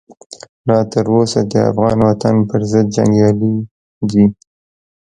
[0.67, 3.53] لا تر اوسه د افغان وطن پرضد جنګیالي
[4.09, 4.25] دي.